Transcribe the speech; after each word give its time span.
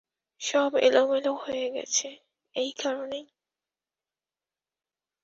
সব 0.41 0.71
এলোমেলো 0.77 1.33
হয়ে 1.33 1.67
গেছে 1.73 2.07
এই 2.55 2.71
কারণেই। 2.83 3.25